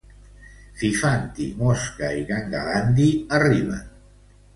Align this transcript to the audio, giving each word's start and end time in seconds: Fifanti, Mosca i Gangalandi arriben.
Fifanti, 0.79 1.45
Mosca 1.59 2.09
i 2.11 2.23
Gangalandi 2.31 3.27
arriben. 3.27 3.85